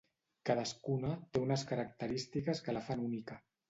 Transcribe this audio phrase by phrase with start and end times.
[0.49, 3.45] Cadascuna té unes característiques que la fan única.